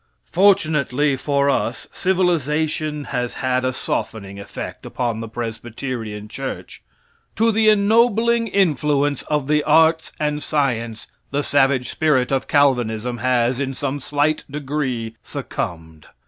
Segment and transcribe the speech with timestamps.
[0.31, 6.81] Fortunately for us, civilization has had a softening effect upon the Presbyterian church.
[7.35, 13.59] To the ennobling influence of the arts and science the savage spirit of Calvinism has,
[13.59, 16.07] in some slight degree, succumbed.